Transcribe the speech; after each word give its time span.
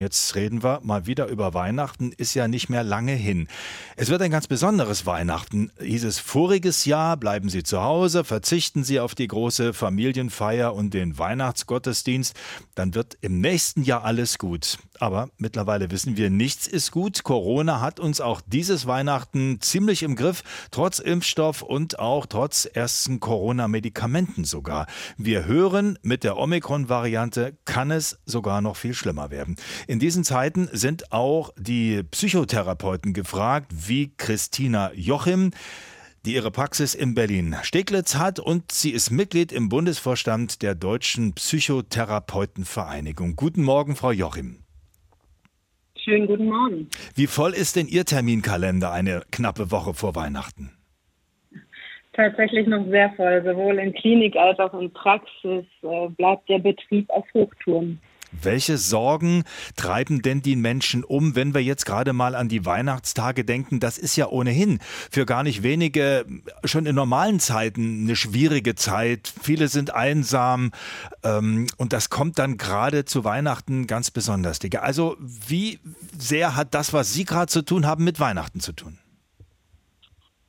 Jetzt 0.00 0.36
reden 0.36 0.62
wir 0.62 0.78
mal 0.84 1.06
wieder 1.06 1.26
über 1.26 1.54
Weihnachten, 1.54 2.12
ist 2.12 2.34
ja 2.34 2.46
nicht 2.46 2.68
mehr 2.68 2.84
lange 2.84 3.14
hin. 3.14 3.48
Es 3.96 4.10
wird 4.10 4.22
ein 4.22 4.30
ganz 4.30 4.46
besonderes 4.46 5.06
Weihnachten. 5.06 5.72
Hieß 5.80 6.04
es 6.04 6.20
voriges 6.20 6.84
Jahr, 6.84 7.16
bleiben 7.16 7.48
Sie 7.48 7.64
zu 7.64 7.82
Hause, 7.82 8.22
verzichten 8.22 8.84
Sie 8.84 9.00
auf 9.00 9.16
die 9.16 9.26
große 9.26 9.74
Familienfeier 9.74 10.72
und 10.72 10.94
den 10.94 11.18
Weihnachtsgottesdienst, 11.18 12.36
dann 12.76 12.94
wird 12.94 13.18
im 13.22 13.40
nächsten 13.40 13.82
Jahr 13.82 14.04
alles 14.04 14.38
gut. 14.38 14.78
Aber 15.00 15.30
mittlerweile 15.36 15.90
wissen 15.90 16.16
wir, 16.16 16.30
nichts 16.30 16.68
ist 16.68 16.92
gut. 16.92 17.24
Corona 17.24 17.80
hat 17.80 17.98
uns 17.98 18.20
auch 18.20 18.40
dieses 18.46 18.86
Weihnachten 18.86 19.60
ziemlich 19.60 20.04
im 20.04 20.14
Griff, 20.14 20.44
trotz 20.70 21.00
Impfstoff 21.00 21.62
und 21.62 21.98
auch 21.98 22.26
trotz 22.26 22.66
ersten 22.72 23.18
Corona-Medikamenten 23.18 24.44
sogar. 24.44 24.86
Wir 25.16 25.44
hören, 25.44 25.98
mit 26.02 26.22
der 26.22 26.36
Omikron-Variante 26.36 27.58
kann 27.64 27.90
es 27.90 28.20
sogar 28.26 28.60
noch 28.60 28.76
viel 28.76 28.94
schlimmer 28.94 29.32
werden. 29.32 29.56
In 29.88 29.98
diesen 29.98 30.22
Zeiten 30.22 30.68
sind 30.70 31.12
auch 31.12 31.50
die 31.56 32.02
Psychotherapeuten 32.02 33.14
gefragt, 33.14 33.72
wie 33.88 34.12
Christina 34.18 34.92
Jochim 34.92 35.50
die 36.26 36.34
ihre 36.34 36.50
Praxis 36.50 36.94
in 36.94 37.14
Berlin-Steglitz 37.14 38.18
hat 38.18 38.38
und 38.38 38.70
sie 38.70 38.90
ist 38.90 39.10
Mitglied 39.10 39.50
im 39.50 39.70
Bundesvorstand 39.70 40.62
der 40.62 40.74
Deutschen 40.74 41.32
Psychotherapeutenvereinigung. 41.32 43.34
Guten 43.34 43.62
Morgen, 43.62 43.96
Frau 43.96 44.10
Jochim. 44.10 44.58
Schönen 45.96 46.26
guten 46.26 46.48
Morgen. 46.48 46.90
Wie 47.14 47.26
voll 47.26 47.54
ist 47.54 47.76
denn 47.76 47.86
Ihr 47.86 48.04
Terminkalender 48.04 48.92
eine 48.92 49.22
knappe 49.30 49.70
Woche 49.70 49.94
vor 49.94 50.14
Weihnachten? 50.16 50.70
Tatsächlich 52.12 52.66
noch 52.66 52.86
sehr 52.88 53.10
voll. 53.12 53.42
Sowohl 53.42 53.78
in 53.78 53.94
Klinik 53.94 54.36
als 54.36 54.58
auch 54.58 54.78
in 54.78 54.92
Praxis 54.92 55.64
äh, 55.82 56.08
bleibt 56.10 56.46
der 56.50 56.58
Betrieb 56.58 57.08
auf 57.08 57.24
Hochtouren. 57.32 57.98
Welche 58.30 58.78
Sorgen 58.78 59.44
treiben 59.76 60.22
denn 60.22 60.42
die 60.42 60.56
Menschen 60.56 61.04
um, 61.04 61.34
wenn 61.34 61.54
wir 61.54 61.62
jetzt 61.62 61.86
gerade 61.86 62.12
mal 62.12 62.34
an 62.34 62.48
die 62.48 62.66
Weihnachtstage 62.66 63.44
denken? 63.44 63.80
Das 63.80 63.98
ist 63.98 64.16
ja 64.16 64.28
ohnehin 64.28 64.78
für 65.10 65.26
gar 65.26 65.42
nicht 65.42 65.62
wenige 65.62 66.26
schon 66.64 66.86
in 66.86 66.94
normalen 66.94 67.40
Zeiten 67.40 68.02
eine 68.02 68.16
schwierige 68.16 68.74
Zeit. 68.74 69.32
Viele 69.42 69.68
sind 69.68 69.94
einsam 69.94 70.72
ähm, 71.22 71.66
und 71.76 71.92
das 71.92 72.10
kommt 72.10 72.38
dann 72.38 72.58
gerade 72.58 73.04
zu 73.04 73.24
Weihnachten 73.24 73.86
ganz 73.86 74.10
besonders. 74.10 74.58
Also 74.80 75.16
wie 75.20 75.80
sehr 76.18 76.56
hat 76.56 76.74
das, 76.74 76.92
was 76.92 77.12
Sie 77.12 77.24
gerade 77.24 77.50
zu 77.50 77.62
tun 77.62 77.86
haben, 77.86 78.04
mit 78.04 78.20
Weihnachten 78.20 78.60
zu 78.60 78.72
tun? 78.72 78.98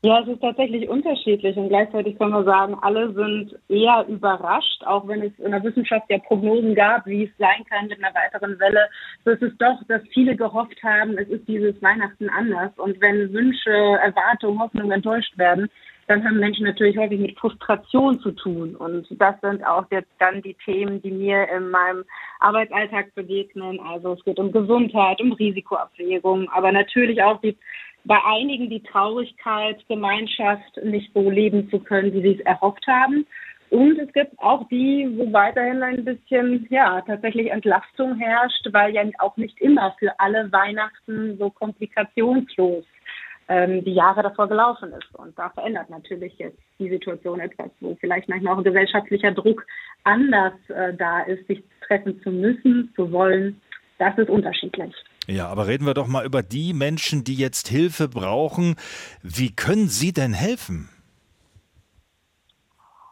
Ja, 0.02 0.22
es 0.22 0.30
ist 0.30 0.40
tatsächlich 0.40 0.88
unterschiedlich 0.88 1.58
und 1.58 1.68
gleichzeitig 1.68 2.18
kann 2.18 2.30
man 2.30 2.46
sagen, 2.46 2.78
alle 2.82 3.12
sind 3.12 3.60
eher 3.68 4.06
überrascht, 4.08 4.82
auch 4.86 5.06
wenn 5.10 5.22
es 5.22 5.38
in 5.40 5.52
der 5.52 5.62
Wissenschaft 5.62 6.06
ja 6.10 6.20
Prognosen 6.20 6.74
gab, 6.74 7.06
wie 7.06 7.26
es 7.26 7.38
sein 7.38 7.66
kann 7.70 7.88
mit 7.88 8.02
einer 8.02 8.16
weiteren 8.16 8.58
Welle. 8.62 8.88
So 9.26 9.32
ist 9.32 9.44
es 9.44 9.52
doch, 9.58 9.78
dass 9.90 10.02
viele 10.14 10.38
gehofft 10.38 10.82
haben, 10.84 11.18
es 11.18 11.28
ist 11.28 11.46
dieses 11.50 11.82
Weihnachten 11.82 12.30
anders 12.30 12.72
und 12.78 13.02
wenn 13.02 13.34
Wünsche, 13.34 13.72
Erwartungen, 13.72 14.60
Hoffnungen 14.60 14.92
enttäuscht 14.92 15.38
werden, 15.38 15.70
dann 16.08 16.24
haben 16.24 16.40
Menschen 16.40 16.66
natürlich 16.66 16.98
häufig 16.98 17.20
mit 17.20 17.38
Frustration 17.38 18.20
zu 18.22 18.32
tun. 18.32 18.76
Und 18.76 19.06
das 19.20 19.36
sind 19.42 19.64
auch 19.64 19.86
jetzt 19.92 20.10
dann 20.18 20.42
die 20.42 20.56
Themen, 20.66 21.00
die 21.04 21.12
mir 21.12 21.48
in 21.56 21.70
meinem 21.70 22.04
Arbeitsalltag 22.40 23.14
begegnen. 23.14 23.80
Also 23.80 24.14
es 24.14 24.24
geht 24.24 24.40
um 24.40 24.52
Gesundheit, 24.52 25.22
um 25.22 25.34
Risikoabwägung, 25.34 26.50
aber 26.50 26.72
natürlich 26.72 27.22
auch 27.22 27.40
die 27.42 27.56
bei 28.06 28.18
einigen 28.26 28.70
die 28.70 28.84
Traurigkeit, 28.84 29.78
Gemeinschaft 29.88 30.78
nicht 30.84 31.12
so 31.14 31.30
leben 31.30 31.70
zu 31.70 31.80
können, 31.80 32.14
wie 32.14 32.22
sie 32.22 32.40
es 32.40 32.46
erhofft 32.46 32.86
haben. 32.88 33.26
Und 33.70 34.00
es 34.00 34.12
gibt 34.14 34.38
auch 34.40 34.68
die, 34.70 35.08
wo 35.16 35.32
weiterhin 35.32 35.84
ein 35.84 36.04
bisschen, 36.04 36.66
ja, 36.72 37.02
tatsächlich 37.02 37.52
Entlastung 37.52 38.18
herrscht, 38.18 38.68
weil 38.72 38.96
ja 38.96 39.04
auch 39.20 39.38
nicht 39.38 39.60
immer 39.62 39.96
für 40.00 40.20
alle 40.20 40.52
Weihnachten 40.52 41.38
so 41.38 41.52
komplikationslos 41.52 42.84
ähm, 43.48 43.84
die 43.84 43.94
Jahre 43.94 44.24
davor 44.24 44.48
gelaufen 44.48 44.92
ist. 44.94 45.14
Und 45.16 45.38
da 45.38 45.50
verändert 45.50 45.90
natürlich 45.90 46.38
jetzt 46.40 46.58
die 46.80 46.90
Situation 46.90 47.40
etwas, 47.40 47.70
wo 47.80 47.96
vielleicht 48.00 48.28
manchmal 48.28 48.54
auch 48.54 48.58
ein 48.60 48.64
gesellschaftlicher 48.64 49.32
Druck 49.32 49.66
anders 50.04 50.54
äh, 50.70 50.94
da 50.96 51.22
ist, 51.22 51.46
sich 51.48 51.64
treffen 51.86 52.20
zu 52.22 52.32
müssen, 52.32 52.92
zu 52.96 53.12
wollen. 53.12 53.62
Das 54.00 54.18
ist 54.18 54.30
unterschiedlich. 54.30 54.96
Ja, 55.30 55.48
aber 55.48 55.68
reden 55.68 55.86
wir 55.86 55.94
doch 55.94 56.08
mal 56.08 56.26
über 56.26 56.42
die 56.42 56.74
Menschen, 56.74 57.24
die 57.24 57.36
jetzt 57.36 57.68
Hilfe 57.68 58.08
brauchen. 58.10 58.76
Wie 59.22 59.56
können 59.56 59.88
Sie 59.88 60.12
denn 60.12 60.34
helfen? 60.34 60.90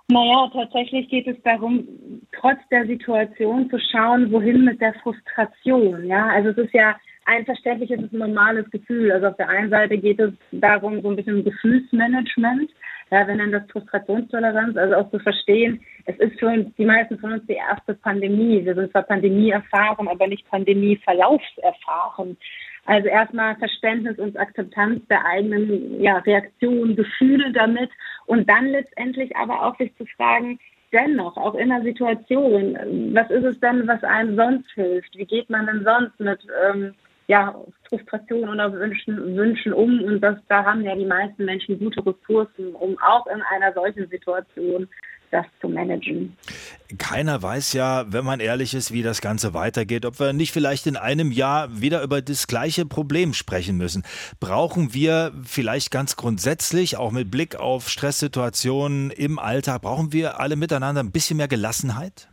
Naja, 0.07 0.49
tatsächlich 0.51 1.09
geht 1.09 1.27
es 1.27 1.35
darum, 1.43 1.87
trotz 2.31 2.57
der 2.71 2.87
Situation 2.87 3.69
zu 3.69 3.77
schauen, 3.91 4.31
wohin 4.31 4.65
mit 4.65 4.81
der 4.81 4.95
Frustration. 4.95 6.05
Ja, 6.07 6.27
also 6.27 6.49
es 6.49 6.57
ist 6.57 6.73
ja 6.73 6.95
ein 7.27 7.45
verständliches, 7.45 7.99
ein 7.99 8.09
normales 8.11 8.69
Gefühl. 8.71 9.11
Also 9.11 9.27
auf 9.27 9.37
der 9.37 9.49
einen 9.49 9.69
Seite 9.69 9.97
geht 9.97 10.19
es 10.19 10.31
darum, 10.51 11.01
so 11.01 11.09
ein 11.09 11.17
bisschen 11.17 11.43
Gefühlsmanagement. 11.43 12.71
Ja, 13.11 13.27
wir 13.27 13.35
nennen 13.35 13.51
das 13.51 13.69
Frustrationstoleranz, 13.71 14.75
also 14.75 14.95
auch 14.95 15.11
zu 15.11 15.19
verstehen, 15.19 15.79
es 16.05 16.17
ist 16.17 16.39
für 16.39 16.47
uns, 16.47 16.73
die 16.75 16.85
meisten 16.85 17.17
von 17.19 17.33
uns 17.33 17.45
die 17.47 17.53
erste 17.53 17.93
Pandemie. 17.93 18.65
Wir 18.65 18.75
sind 18.75 18.91
zwar 18.91 19.03
Pandemie 19.03 19.49
erfahren, 19.49 20.07
aber 20.07 20.27
nicht 20.27 20.49
Pandemie-Verlaufserfahren. 20.49 22.37
Also 22.85 23.07
erstmal 23.07 23.55
Verständnis 23.57 24.17
und 24.19 24.37
Akzeptanz 24.37 25.05
der 25.07 25.25
eigenen 25.25 26.01
ja, 26.01 26.17
Reaktionen, 26.19 26.95
Gefühle 26.95 27.51
damit 27.51 27.89
und 28.25 28.49
dann 28.49 28.67
letztendlich 28.67 29.35
aber 29.35 29.65
auch 29.65 29.77
sich 29.77 29.93
zu 29.97 30.05
fragen, 30.17 30.59
dennoch, 30.93 31.35
auch 31.35 31.55
in 31.55 31.69
der 31.69 31.81
Situation, 31.81 33.13
was 33.13 33.29
ist 33.29 33.43
es 33.43 33.59
denn, 33.59 33.87
was 33.87 34.03
einem 34.03 34.37
sonst 34.37 34.69
hilft? 34.71 35.17
Wie 35.17 35.25
geht 35.25 35.49
man 35.49 35.65
denn 35.65 35.83
sonst 35.83 36.17
mit 36.19 36.39
ähm, 36.69 36.93
ja, 37.27 37.53
Frustration 37.89 38.49
oder 38.49 38.71
Wünschen, 38.73 39.35
Wünschen 39.35 39.73
um. 39.73 40.01
Und 40.01 40.21
das, 40.21 40.37
da 40.47 40.63
haben 40.63 40.81
ja 40.83 40.95
die 40.95 41.05
meisten 41.05 41.45
Menschen 41.45 41.77
gute 41.77 41.99
Ressourcen, 42.05 42.73
um 42.73 42.97
auch 42.99 43.27
in 43.27 43.41
einer 43.53 43.73
solchen 43.73 44.09
Situation 44.09 44.87
das 45.29 45.45
zu 45.59 45.67
managen. 45.67 46.37
Keiner 46.97 47.41
weiß 47.41 47.73
ja, 47.73 48.05
wenn 48.07 48.23
man 48.23 48.39
ehrlich 48.39 48.73
ist, 48.73 48.93
wie 48.93 49.03
das 49.03 49.19
Ganze 49.19 49.53
weitergeht, 49.53 50.05
ob 50.05 50.21
wir 50.21 50.31
nicht 50.31 50.53
vielleicht 50.53 50.87
in 50.87 50.95
einem 50.95 51.33
Jahr 51.33 51.81
wieder 51.81 52.01
über 52.01 52.21
das 52.21 52.47
gleiche 52.47 52.85
Problem 52.85 53.33
sprechen 53.33 53.75
müssen. 53.75 54.03
Brauchen 54.39 54.93
wir 54.93 55.33
vielleicht 55.43 55.91
ganz 55.91 56.15
grundsätzlich, 56.15 56.95
auch 56.95 57.11
mit 57.11 57.29
Blick 57.29 57.57
auf 57.57 57.89
Stresssituationen 57.89 59.11
im 59.11 59.37
Alltag, 59.37 59.81
brauchen 59.81 60.13
wir 60.13 60.39
alle 60.39 60.55
miteinander 60.55 61.03
ein 61.03 61.11
bisschen 61.11 61.35
mehr 61.35 61.49
Gelassenheit? 61.49 62.29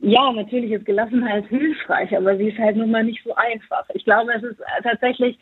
Ja, 0.00 0.32
natürlich 0.32 0.70
ist 0.70 0.86
Gelassenheit 0.86 1.46
hilfreich, 1.48 2.16
aber 2.16 2.36
sie 2.36 2.48
ist 2.48 2.58
halt 2.58 2.76
nun 2.76 2.90
mal 2.90 3.02
nicht 3.02 3.22
so 3.24 3.34
einfach. 3.34 3.84
Ich 3.94 4.04
glaube, 4.04 4.32
es 4.32 4.44
ist 4.44 4.60
tatsächlich, 4.84 5.36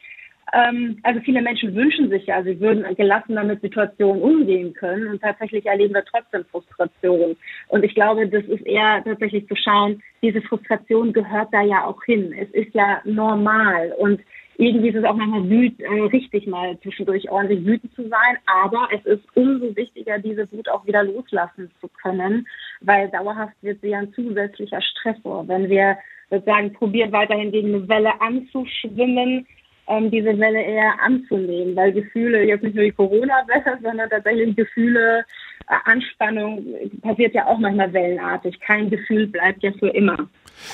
ähm, 0.54 0.98
also 1.02 1.20
viele 1.20 1.42
Menschen 1.42 1.74
wünschen 1.74 2.08
sich 2.08 2.24
ja, 2.26 2.42
sie 2.42 2.58
würden 2.58 2.84
gelassener 2.96 3.44
mit 3.44 3.60
Situationen 3.60 4.22
umgehen 4.22 4.72
können 4.72 5.08
und 5.08 5.20
tatsächlich 5.20 5.66
erleben 5.66 5.92
wir 5.92 6.04
trotzdem 6.04 6.44
Frustration. 6.46 7.36
Und 7.68 7.84
ich 7.84 7.94
glaube, 7.94 8.26
das 8.28 8.44
ist 8.44 8.64
eher 8.64 9.04
tatsächlich 9.04 9.46
zu 9.46 9.56
schauen, 9.56 10.02
diese 10.22 10.40
Frustration 10.40 11.12
gehört 11.12 11.48
da 11.52 11.60
ja 11.60 11.84
auch 11.84 12.02
hin. 12.04 12.32
Es 12.32 12.48
ist 12.50 12.74
ja 12.74 13.02
normal 13.04 13.92
und 13.98 14.20
irgendwie 14.58 14.88
ist 14.88 14.96
es 14.96 15.04
auch 15.04 15.16
manchmal 15.16 15.48
wüt, 15.50 15.78
äh, 15.80 16.00
richtig, 16.12 16.46
mal 16.46 16.78
zwischendurch 16.80 17.30
ordentlich 17.30 17.64
wütend 17.64 17.94
zu 17.94 18.08
sein. 18.08 18.38
Aber 18.46 18.88
es 18.90 19.04
ist 19.04 19.24
umso 19.34 19.76
wichtiger, 19.76 20.18
diese 20.18 20.50
Wut 20.50 20.68
auch 20.68 20.86
wieder 20.86 21.04
loslassen 21.04 21.70
zu 21.80 21.88
können, 22.02 22.46
weil 22.80 23.08
dauerhaft 23.10 23.54
wird 23.62 23.80
sie 23.80 23.88
ja 23.88 23.98
ein 23.98 24.12
zusätzlicher 24.12 24.80
Stressor. 24.82 25.46
Wenn 25.48 25.68
wir 25.68 25.98
sozusagen 26.30 26.72
probieren, 26.72 27.12
weiterhin 27.12 27.52
gegen 27.52 27.74
eine 27.74 27.88
Welle 27.88 28.20
anzuschwimmen, 28.20 29.46
ähm, 29.88 30.10
diese 30.10 30.38
Welle 30.38 30.62
eher 30.62 31.00
anzunehmen, 31.00 31.76
weil 31.76 31.92
Gefühle, 31.92 32.44
jetzt 32.44 32.62
nicht 32.62 32.74
nur 32.74 32.84
die 32.84 32.92
Corona-Welle, 32.92 33.78
sondern 33.82 34.10
tatsächlich 34.10 34.56
Gefühle, 34.56 35.24
Anspannung 35.66 36.64
passiert 37.02 37.34
ja 37.34 37.46
auch 37.46 37.58
manchmal 37.58 37.92
wellenartig. 37.92 38.60
Kein 38.60 38.90
Gefühl 38.90 39.26
bleibt 39.26 39.62
ja 39.62 39.72
für 39.78 39.88
immer. 39.88 40.28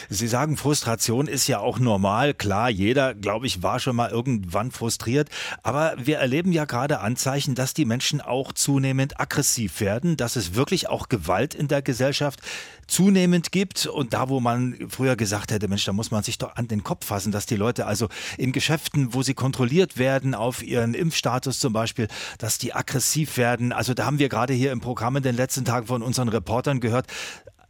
Sie 0.09 0.29
sagen, 0.29 0.57
Frustration 0.57 1.27
ist 1.27 1.49
ja 1.49 1.59
auch 1.59 1.79
normal. 1.79 2.35
Klar, 2.35 2.71
jeder, 2.71 3.15
glaube 3.15 3.47
ich, 3.47 3.63
war 3.63 3.81
schon 3.81 3.97
mal 3.97 4.11
irgendwann 4.11 4.71
frustriert. 4.71 5.29
Aber 5.63 5.95
wir 5.97 6.19
erleben 6.19 6.53
ja 6.53 6.65
gerade 6.65 7.01
Anzeichen, 7.01 7.55
dass 7.55 7.75
die 7.75 7.85
Menschen 7.85 8.21
auch 8.21 8.53
zunehmend 8.53 9.21
aggressiv 9.21 9.81
werden, 9.81 10.17
dass 10.17 10.37
es 10.37 10.55
wirklich 10.55 10.89
auch 10.89 11.09
Gewalt 11.09 11.55
in 11.55 11.69
der 11.69 11.83
Gesellschaft 11.83 12.41
zunehmend 12.87 13.53
gibt. 13.53 13.87
Und 13.87 14.13
da, 14.13 14.29
wo 14.29 14.41
man 14.41 14.77
früher 14.89 15.17
gesagt 15.17 15.51
hätte, 15.51 15.69
Mensch, 15.69 15.85
da 15.85 15.93
muss 15.93 16.11
man 16.11 16.23
sich 16.23 16.39
doch 16.39 16.57
an 16.57 16.69
den 16.69 16.85
Kopf 16.85 17.07
fassen, 17.07 17.33
dass 17.33 17.47
die 17.47 17.57
Leute 17.57 17.87
also 17.87 18.09
in 18.39 18.53
Geschäften, 18.53 19.15
wo 19.15 19.23
sie 19.23 19.35
kontrolliert 19.35 19.99
werden, 19.99 20.35
auf 20.35 20.63
ihren 20.63 20.95
Impfstatus 20.95 21.59
zum 21.59 21.73
Beispiel, 21.73 22.09
dass 22.39 22.59
die 22.59 22.75
aggressiv 22.75 23.37
werden. 23.37 23.73
Also 23.73 23.95
da 23.95 24.05
haben 24.05 24.19
wir 24.19 24.29
gerade 24.29 24.53
hier 24.53 24.73
im 24.73 24.81
Programm 24.83 25.17
in 25.17 25.23
den 25.23 25.35
letzten 25.35 25.65
Tagen 25.65 25.87
von 25.87 26.03
unseren 26.03 26.29
Reportern 26.29 26.81
gehört, 26.81 27.07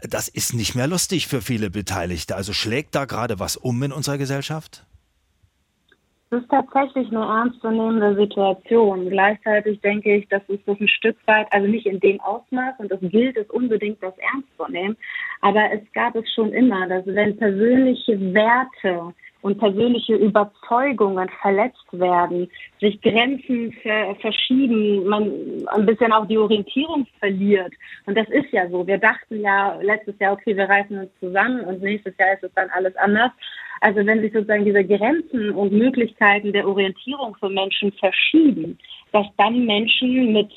das 0.00 0.26
ist 0.26 0.52
nicht 0.52 0.74
mehr 0.74 0.88
lustig 0.88 1.28
für 1.28 1.40
viele 1.40 1.70
Beteiligte. 1.70 2.34
Also 2.34 2.52
schlägt 2.52 2.96
da 2.96 3.04
gerade 3.04 3.38
was 3.38 3.56
um 3.56 3.80
in 3.84 3.92
unserer 3.92 4.18
Gesellschaft? 4.18 4.84
Es 6.32 6.40
ist 6.40 6.50
tatsächlich 6.50 7.08
eine 7.10 7.26
ernstzunehmende 7.26 8.16
Situation. 8.16 9.10
Gleichzeitig 9.10 9.78
denke 9.82 10.16
ich, 10.16 10.26
dass 10.28 10.40
es 10.48 10.58
so 10.64 10.74
ein 10.80 10.88
Stück 10.88 11.16
weit, 11.26 11.46
also 11.50 11.66
nicht 11.66 11.84
in 11.84 12.00
dem 12.00 12.18
Ausmaß, 12.22 12.76
und 12.78 12.90
das 12.90 13.00
gilt 13.02 13.36
es 13.36 13.50
unbedingt, 13.50 14.02
das 14.02 14.14
ernst 14.16 14.48
zu 14.56 14.66
nehmen, 14.72 14.96
Aber 15.42 15.70
es 15.70 15.80
gab 15.92 16.16
es 16.16 16.24
schon 16.32 16.54
immer, 16.54 16.88
dass 16.88 17.04
wenn 17.04 17.36
persönliche 17.36 18.18
Werte 18.32 19.12
und 19.42 19.58
persönliche 19.58 20.14
Überzeugungen 20.14 21.28
verletzt 21.42 21.92
werden, 21.92 22.48
sich 22.80 22.98
Grenzen 23.02 23.72
ver 23.82 24.14
verschieben, 24.14 25.04
man 25.06 25.30
ein 25.66 25.84
bisschen 25.84 26.12
auch 26.14 26.26
die 26.26 26.38
Orientierung 26.38 27.06
verliert. 27.18 27.74
Und 28.06 28.16
das 28.16 28.28
ist 28.30 28.50
ja 28.52 28.70
so. 28.70 28.86
Wir 28.86 28.96
dachten 28.96 29.42
ja 29.42 29.78
letztes 29.82 30.18
Jahr, 30.18 30.32
okay, 30.32 30.56
wir 30.56 30.64
reißen 30.64 30.96
uns 30.96 31.10
zusammen 31.20 31.60
und 31.64 31.82
nächstes 31.82 32.16
Jahr 32.16 32.32
ist 32.32 32.44
es 32.44 32.54
dann 32.54 32.70
alles 32.70 32.96
anders. 32.96 33.32
Also 33.82 34.06
wenn 34.06 34.20
sich 34.20 34.32
sozusagen 34.32 34.64
diese 34.64 34.84
Grenzen 34.84 35.50
und 35.50 35.72
Möglichkeiten 35.72 36.52
der 36.52 36.68
Orientierung 36.68 37.34
für 37.40 37.48
Menschen 37.48 37.90
verschieben, 37.92 38.78
dass 39.10 39.26
dann 39.38 39.66
Menschen 39.66 40.32
mit 40.32 40.52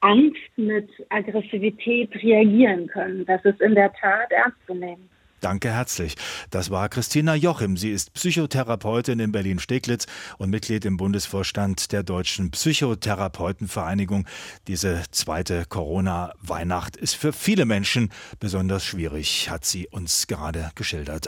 Angst, 0.00 0.36
mit 0.56 0.88
Aggressivität 1.08 2.14
reagieren 2.22 2.86
können. 2.86 3.26
Das 3.26 3.44
ist 3.44 3.60
in 3.60 3.74
der 3.74 3.92
Tat 3.94 4.30
ernst 4.30 4.58
zu 4.68 4.74
nehmen. 4.74 5.08
Danke 5.44 5.70
herzlich. 5.70 6.14
Das 6.50 6.70
war 6.70 6.88
Christina 6.88 7.34
Jochim. 7.34 7.76
Sie 7.76 7.90
ist 7.90 8.14
Psychotherapeutin 8.14 9.18
in 9.18 9.30
Berlin-Steglitz 9.30 10.06
und 10.38 10.48
Mitglied 10.48 10.86
im 10.86 10.96
Bundesvorstand 10.96 11.92
der 11.92 12.02
Deutschen 12.02 12.50
Psychotherapeutenvereinigung. 12.50 14.26
Diese 14.68 15.02
zweite 15.10 15.66
Corona-Weihnacht 15.68 16.96
ist 16.96 17.14
für 17.16 17.34
viele 17.34 17.66
Menschen 17.66 18.10
besonders 18.40 18.86
schwierig, 18.86 19.50
hat 19.50 19.66
sie 19.66 19.86
uns 19.88 20.28
gerade 20.28 20.70
geschildert. 20.76 21.26